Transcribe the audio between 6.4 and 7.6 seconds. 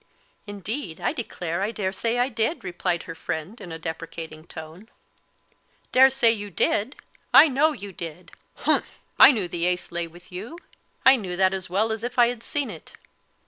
did! I